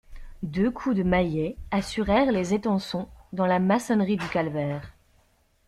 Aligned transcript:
Deux 0.41 0.71
coups 0.71 0.95
de 0.95 1.03
maillets 1.03 1.57
assurèrent 1.69 2.31
les 2.31 2.55
étançons 2.55 3.07
dans 3.33 3.45
la 3.45 3.59
maçonnerie 3.59 4.17
du 4.17 4.27
calvaire. 4.29 4.95